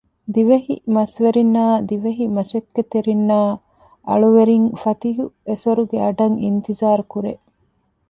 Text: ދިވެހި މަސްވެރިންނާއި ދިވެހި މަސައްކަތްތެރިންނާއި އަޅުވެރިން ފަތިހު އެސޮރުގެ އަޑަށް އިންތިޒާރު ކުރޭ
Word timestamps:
ދިވެހި 0.33 0.75
މަސްވެރިންނާއި 0.95 1.81
ދިވެހި 1.89 2.25
މަސައްކަތްތެރިންނާއި 2.35 3.53
އަޅުވެރިން 4.09 4.67
ފަތިހު 4.81 5.25
އެސޮރުގެ 5.49 5.97
އަޑަށް 6.05 6.37
އިންތިޒާރު 6.43 7.03
ކުރޭ 7.11 7.33